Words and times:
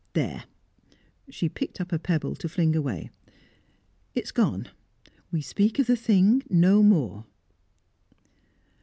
There!" 0.13 0.45
She 1.29 1.47
picked 1.47 1.79
up 1.79 1.91
a 1.91 1.99
pebble 1.99 2.33
to 2.37 2.49
fling 2.49 2.75
away. 2.75 3.11
"It 4.15 4.23
is 4.23 4.31
gone! 4.31 4.69
We 5.31 5.41
speak 5.41 5.77
of 5.77 5.85
the 5.85 5.95
thing 5.95 6.41
no 6.49 6.81
more." 6.81 7.27